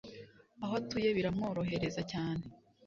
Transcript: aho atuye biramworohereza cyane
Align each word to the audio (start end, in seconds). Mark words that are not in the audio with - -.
aho 0.63 0.73
atuye 0.81 1.09
biramworohereza 1.17 2.01
cyane 2.11 2.43